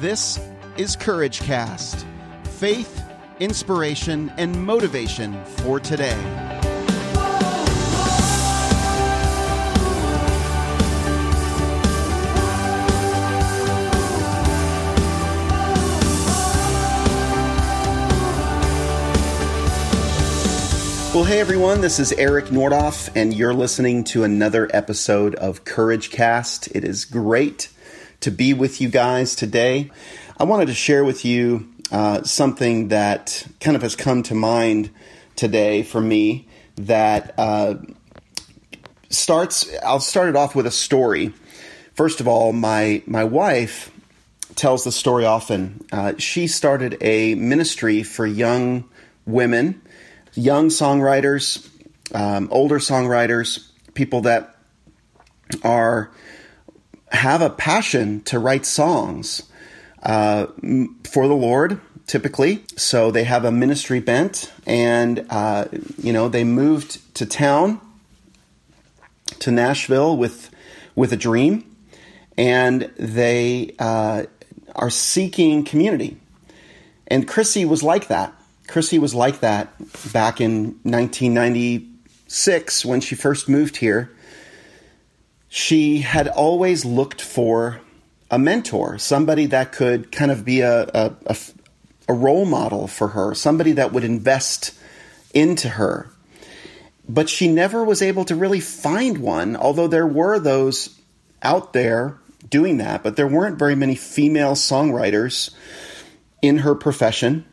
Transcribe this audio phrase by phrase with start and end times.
[0.00, 0.38] This
[0.76, 2.06] is Courage Cast
[2.44, 3.02] faith,
[3.40, 6.16] inspiration, and motivation for today.
[21.12, 26.10] Well, hey everyone, this is Eric Nordhoff, and you're listening to another episode of Courage
[26.10, 26.68] Cast.
[26.68, 27.70] It is great
[28.20, 29.90] to be with you guys today.
[30.38, 34.90] I wanted to share with you uh, something that kind of has come to mind
[35.36, 37.74] today for me that uh,
[39.08, 39.68] starts.
[39.84, 41.32] I'll start it off with a story.
[41.94, 43.90] First of all, my my wife
[44.54, 45.84] tells the story often.
[45.92, 48.84] Uh, she started a ministry for young
[49.24, 49.80] women,
[50.34, 51.68] young songwriters,
[52.14, 54.56] um, older songwriters, people that
[55.62, 56.10] are
[57.10, 59.42] have a passion to write songs
[60.02, 60.46] uh,
[61.04, 62.64] for the Lord, typically.
[62.76, 65.66] So they have a ministry bent, and uh,
[65.98, 67.80] you know they moved to town,
[69.40, 70.50] to Nashville with
[70.94, 71.64] with a dream,
[72.36, 74.24] and they uh,
[74.74, 76.18] are seeking community.
[77.06, 78.34] And Krissy was like that.
[78.66, 79.72] Krissy was like that
[80.12, 84.10] back in 1996 when she first moved here
[85.48, 87.80] she had always looked for
[88.30, 91.36] a mentor, somebody that could kind of be a, a, a,
[92.08, 94.78] a role model for her, somebody that would invest
[95.32, 96.10] into her.
[97.08, 100.94] But she never was able to really find one, although there were those
[101.42, 102.18] out there
[102.50, 105.54] doing that, but there weren't very many female songwriters
[106.42, 107.46] in her profession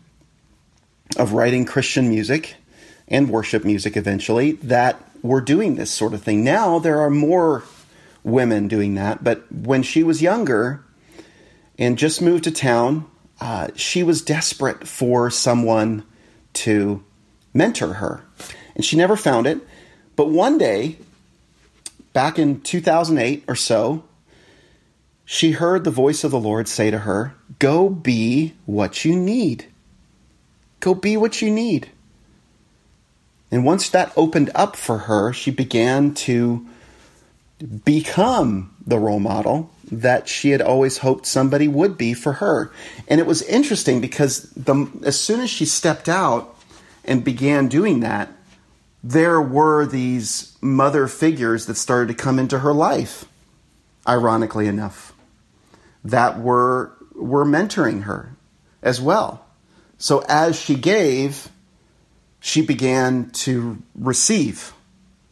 [1.18, 2.56] of writing Christian music
[3.08, 6.44] and worship music eventually that were doing this sort of thing.
[6.44, 7.64] Now there are more
[8.26, 9.24] women doing that.
[9.24, 10.84] But when she was younger
[11.78, 13.06] and just moved to town,
[13.40, 16.04] uh, she was desperate for someone
[16.54, 17.04] to
[17.54, 18.26] mentor her.
[18.76, 19.60] And she never found it.
[20.16, 20.98] But one day,
[22.14, 24.04] back in 2008 or so,
[25.26, 29.66] she heard the voice of the Lord say to her, Go be what you need.
[30.80, 31.90] Go be what you need.
[33.52, 36.66] And once that opened up for her, she began to
[37.84, 42.72] become the role model that she had always hoped somebody would be for her.
[43.08, 46.58] And it was interesting because the, as soon as she stepped out
[47.04, 48.30] and began doing that,
[49.04, 53.26] there were these mother figures that started to come into her life,
[54.08, 55.14] ironically enough,
[56.04, 58.36] that were, were mentoring her
[58.82, 59.46] as well.
[59.98, 61.50] So as she gave,
[62.40, 64.74] she began to receive.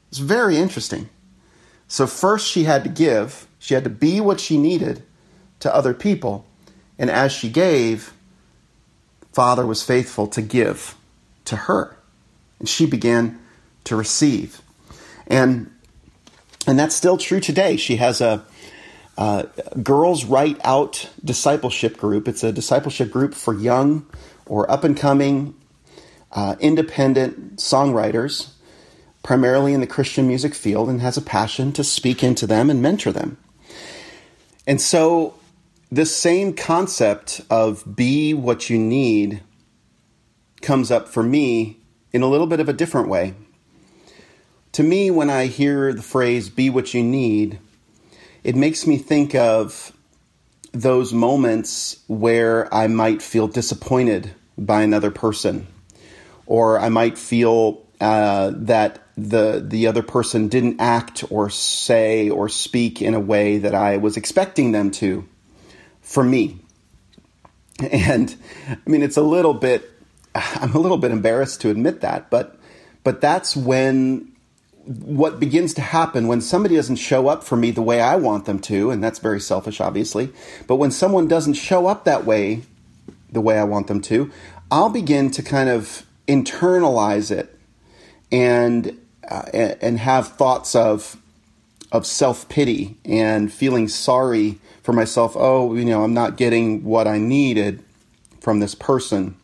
[0.10, 1.10] It's very interesting.
[1.94, 5.04] So, first, she had to give, she had to be what she needed
[5.60, 6.44] to other people.
[6.98, 8.14] And as she gave,
[9.32, 10.96] Father was faithful to give
[11.46, 11.96] to her.
[12.58, 13.40] And she began
[13.84, 14.60] to receive.
[15.28, 15.70] And,
[16.66, 17.78] and that's still true today.
[17.78, 18.44] She has a,
[19.84, 22.28] Girls Write Out discipleship group.
[22.28, 24.08] It's a discipleship group for young
[24.48, 25.54] or up and coming
[26.32, 28.50] uh, independent songwriters
[29.24, 32.82] primarily in the Christian music field and has a passion to speak into them and
[32.82, 33.38] mentor them.
[34.68, 35.36] And so,
[35.92, 39.42] this same concept of be what you need
[40.62, 41.78] comes up for me
[42.12, 43.34] in a little bit of a different way.
[44.74, 47.60] To me, when I hear the phrase be what you need,
[48.44, 49.94] it makes me think of
[50.72, 55.68] those moments where I might feel disappointed by another person,
[56.48, 62.50] or I might feel uh, that the the other person didn't act or say or
[62.50, 65.28] speak in a way that I was expecting them to
[66.02, 66.60] for me.
[67.92, 68.36] And
[68.70, 69.90] I mean it's a little bit
[70.36, 72.60] I'm a little bit embarrassed to admit that, but
[73.04, 74.32] but that's when
[74.86, 78.46] what begins to happen when somebody doesn't show up for me the way I want
[78.46, 80.34] them to, and that's very selfish, obviously.
[80.68, 82.64] But when someone doesn't show up that way,
[83.32, 84.30] the way I want them to,
[84.70, 87.58] I'll begin to kind of internalize it
[88.32, 91.18] and uh, and have thoughts of
[91.92, 95.34] of self pity and feeling sorry for myself.
[95.36, 97.84] Oh, you know, I'm not getting what I needed
[98.42, 99.36] from this person.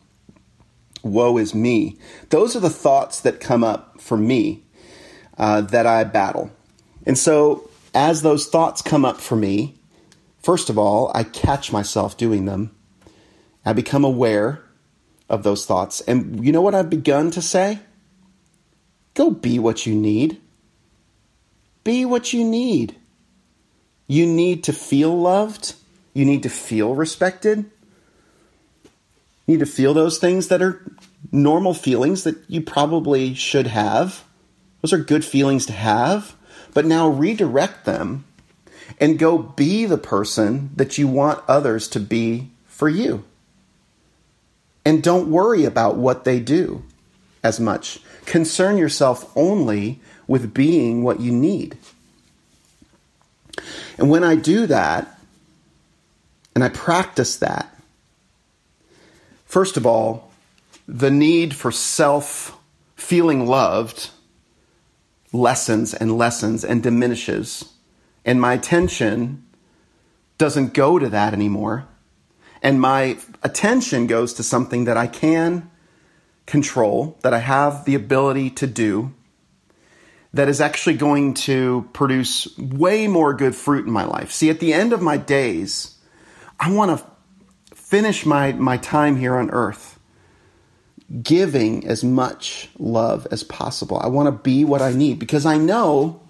[1.02, 1.96] Woe is me.
[2.28, 4.62] Those are the thoughts that come up for me
[5.38, 6.50] uh, that I battle.
[7.06, 9.76] And so, as those thoughts come up for me,
[10.42, 12.72] first of all, I catch myself doing them.
[13.64, 14.62] I become aware
[15.28, 16.00] of those thoughts.
[16.02, 17.78] And you know what I've begun to say?
[19.14, 20.40] Go be what you need.
[21.84, 22.96] Be what you need.
[24.06, 25.74] You need to feel loved.
[26.14, 27.58] You need to feel respected.
[29.46, 30.82] You need to feel those things that are
[31.32, 34.24] normal feelings that you probably should have.
[34.82, 36.36] Those are good feelings to have.
[36.72, 38.24] But now redirect them
[38.98, 43.24] and go be the person that you want others to be for you.
[44.84, 46.82] And don't worry about what they do
[47.42, 48.00] as much.
[48.26, 51.76] Concern yourself only with being what you need.
[53.98, 55.18] And when I do that,
[56.54, 57.74] and I practice that,
[59.44, 60.32] first of all,
[60.86, 62.56] the need for self
[62.96, 64.10] feeling loved
[65.32, 67.72] lessens and lessens and diminishes.
[68.24, 69.44] And my attention
[70.38, 71.86] doesn't go to that anymore.
[72.62, 75.70] And my attention goes to something that I can
[76.50, 79.14] control, that I have the ability to do,
[80.34, 84.32] that is actually going to produce way more good fruit in my life.
[84.32, 85.96] See, at the end of my days,
[86.58, 89.98] I want to finish my, my time here on earth
[91.22, 93.98] giving as much love as possible.
[93.98, 96.20] I want to be what I need because I know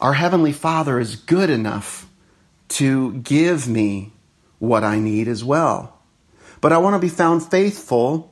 [0.00, 2.08] our Heavenly Father is good enough
[2.68, 4.12] to give me
[4.58, 5.98] what I need as well.
[6.60, 8.31] But I want to be found faithful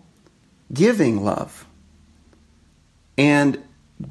[0.73, 1.67] giving love
[3.19, 3.63] and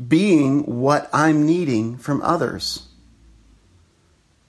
[0.07, 2.87] being what I'm needing from others.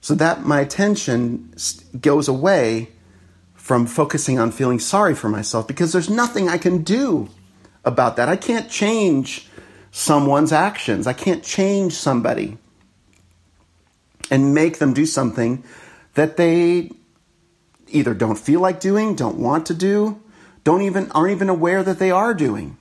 [0.01, 1.53] So that my attention
[1.99, 2.89] goes away
[3.53, 7.29] from focusing on feeling sorry for myself because there's nothing I can do
[7.85, 8.27] about that.
[8.27, 9.47] I can't change
[9.91, 11.05] someone's actions.
[11.05, 12.57] I can't change somebody
[14.29, 15.63] and make them do something
[16.15, 16.91] that they
[17.89, 20.21] either don't feel like doing, don't want to do,
[20.63, 22.77] don't even aren't even aware that they are doing.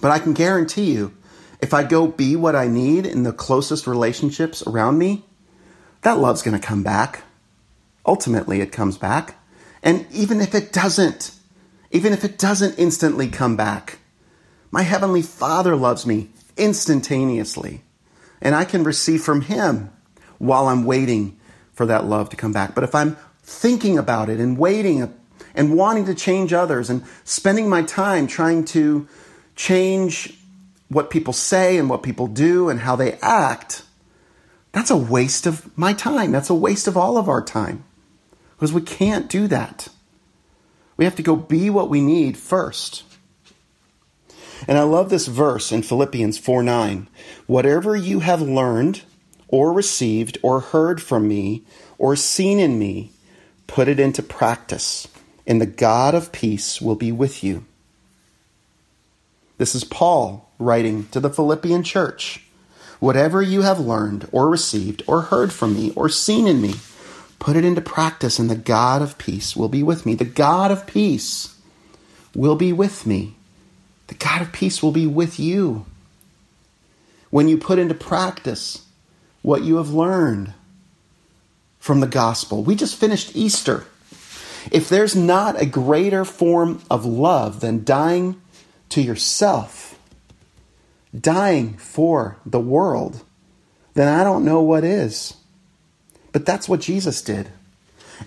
[0.00, 1.14] But I can guarantee you,
[1.60, 5.24] if I go be what I need in the closest relationships around me,
[6.02, 7.22] that love's going to come back.
[8.04, 9.36] Ultimately, it comes back.
[9.82, 11.30] And even if it doesn't,
[11.90, 13.98] even if it doesn't instantly come back,
[14.70, 17.82] my Heavenly Father loves me instantaneously.
[18.42, 19.90] And I can receive from Him
[20.38, 21.40] while I'm waiting
[21.72, 22.74] for that love to come back.
[22.74, 25.00] But if I'm thinking about it and waiting
[25.54, 29.08] and wanting to change others and spending my time trying to
[29.56, 30.38] change
[30.88, 33.82] what people say and what people do and how they act,
[34.72, 36.32] that's a waste of my time.
[36.32, 37.84] That's a waste of all of our time
[38.56, 39.88] because we can't do that.
[40.96, 43.04] We have to go be what we need first.
[44.66, 47.08] And I love this verse in Philippians 4 9.
[47.46, 49.02] Whatever you have learned
[49.48, 51.64] or received or heard from me
[51.98, 53.12] or seen in me,
[53.66, 55.08] put it into practice,
[55.46, 57.64] and the God of peace will be with you.
[59.58, 62.44] This is Paul writing to the Philippian church.
[63.00, 66.74] Whatever you have learned or received or heard from me or seen in me,
[67.38, 70.14] put it into practice, and the God of peace will be with me.
[70.14, 71.60] The God of peace
[72.34, 73.34] will be with me.
[74.06, 75.86] The God of peace will be with you.
[77.30, 78.86] When you put into practice
[79.42, 80.54] what you have learned
[81.78, 83.84] from the gospel, we just finished Easter.
[84.70, 88.40] If there's not a greater form of love than dying
[88.90, 89.98] to yourself,
[91.18, 93.22] dying for the world,
[93.94, 95.34] then I don't know what is.
[96.32, 97.48] But that's what Jesus did.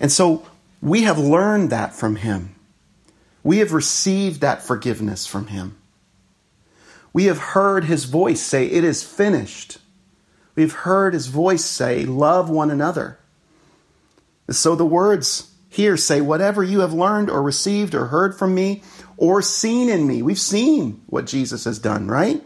[0.00, 0.46] And so
[0.80, 2.54] we have learned that from him.
[3.42, 5.76] We have received that forgiveness from him.
[7.12, 9.78] We have heard his voice say, It is finished.
[10.54, 13.18] We've heard his voice say, Love one another.
[14.50, 18.82] So the words here say, Whatever you have learned or received or heard from me
[19.16, 20.22] or seen in me.
[20.22, 22.42] We've seen what Jesus has done, right?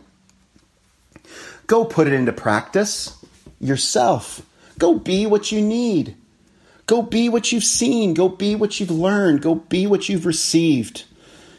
[1.67, 3.17] Go put it into practice
[3.61, 4.45] yourself.
[4.79, 6.17] Go be what you need.
[6.87, 8.14] Go be what you've seen.
[8.14, 9.43] Go be what you've learned.
[9.43, 11.05] Go be what you've received.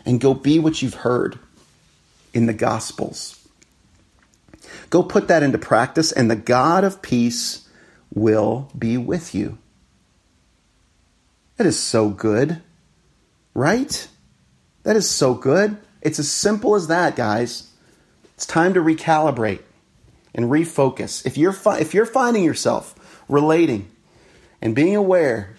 [0.05, 1.39] And go be what you've heard
[2.33, 3.39] in the Gospels.
[4.89, 7.67] Go put that into practice, and the God of peace
[8.13, 9.57] will be with you.
[11.63, 12.61] That is so good,
[13.53, 14.09] right?
[14.83, 15.77] That is so good.
[16.01, 17.69] It's as simple as that, guys.
[18.35, 19.61] It's time to recalibrate
[20.35, 21.25] and refocus.
[21.25, 23.89] If you're fi- if you're finding yourself relating
[24.61, 25.55] and being aware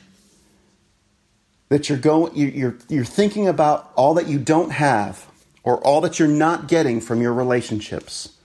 [1.71, 5.27] that you're going you're you're thinking about all that you don't have
[5.63, 8.37] or all that you're not getting from your relationships.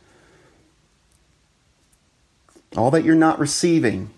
[2.78, 4.12] All that you're not receiving.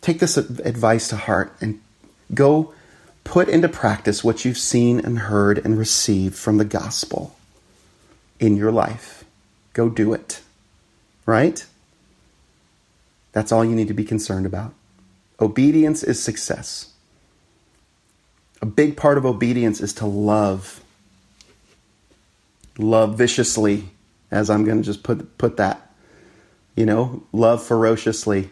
[0.00, 1.80] Take this advice to heart and
[2.32, 2.72] go
[3.24, 7.34] put into practice what you've seen and heard and received from the gospel
[8.38, 9.24] in your life.
[9.72, 10.40] Go do it.
[11.26, 11.64] Right?
[13.32, 14.72] That's all you need to be concerned about.
[15.40, 16.92] Obedience is success.
[18.62, 20.82] A big part of obedience is to love.
[22.78, 23.90] Love viciously,
[24.30, 25.92] as I'm going to just put, put that.
[26.76, 28.50] You know, love ferociously,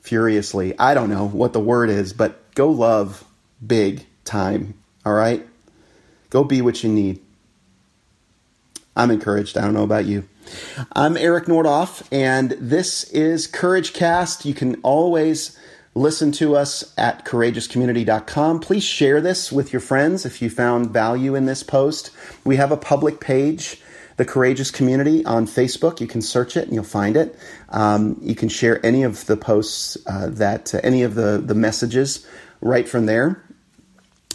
[0.00, 0.78] furiously.
[0.78, 3.24] I don't know what the word is, but go love
[3.64, 4.74] big time.
[5.04, 5.46] All right?
[6.30, 7.20] Go be what you need.
[8.96, 9.56] I'm encouraged.
[9.56, 10.28] I don't know about you.
[10.92, 14.44] I'm Eric Nordhoff, and this is Courage Cast.
[14.44, 15.56] You can always
[15.94, 18.60] listen to us at courageouscommunity.com.
[18.60, 22.10] Please share this with your friends if you found value in this post.
[22.44, 23.80] We have a public page,
[24.20, 25.98] The Courageous Community, on Facebook.
[25.98, 27.38] You can search it and you'll find it.
[27.70, 31.54] Um, you can share any of the posts uh, that, uh, any of the, the
[31.54, 32.26] messages
[32.60, 33.42] right from there.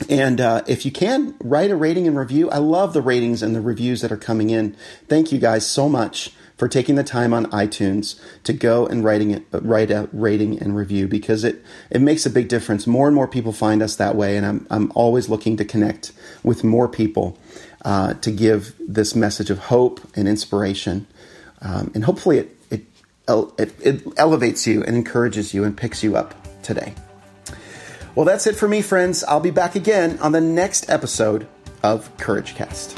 [0.10, 2.50] And uh, if you can, write a rating and review.
[2.50, 4.76] I love the ratings and the reviews that are coming in.
[5.08, 9.30] Thank you guys so much for taking the time on iTunes to go and writing
[9.30, 12.88] it, write a rating and review because it, it makes a big difference.
[12.88, 16.12] More and more people find us that way, and I'm, I'm always looking to connect
[16.44, 17.38] with more people
[17.86, 21.08] uh, to give this message of hope and inspiration.
[21.62, 22.86] Um, and hopefully it, it,
[23.58, 26.94] it, it elevates you and encourages you and picks you up today.
[28.16, 29.24] Well, that's it for me, friends.
[29.24, 31.48] I'll be back again on the next episode
[31.84, 32.98] of Courage Cast.